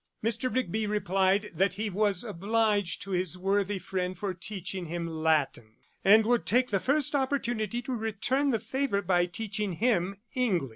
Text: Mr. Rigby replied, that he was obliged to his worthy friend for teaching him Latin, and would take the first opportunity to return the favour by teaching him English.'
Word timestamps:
Mr. 0.25 0.51
Rigby 0.51 0.87
replied, 0.87 1.51
that 1.53 1.73
he 1.75 1.87
was 1.87 2.23
obliged 2.23 3.03
to 3.03 3.11
his 3.11 3.37
worthy 3.37 3.77
friend 3.77 4.17
for 4.17 4.33
teaching 4.33 4.87
him 4.87 5.05
Latin, 5.05 5.75
and 6.03 6.25
would 6.25 6.47
take 6.47 6.71
the 6.71 6.79
first 6.79 7.13
opportunity 7.13 7.83
to 7.83 7.93
return 7.93 8.49
the 8.49 8.59
favour 8.59 9.03
by 9.03 9.27
teaching 9.27 9.73
him 9.73 10.15
English.' 10.33 10.69